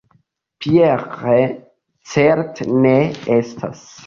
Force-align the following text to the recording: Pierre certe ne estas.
Pierre 0.63 1.49
certe 2.15 2.69
ne 2.87 2.97
estas. 3.39 3.87